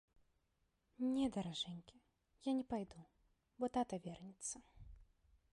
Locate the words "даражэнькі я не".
1.35-2.65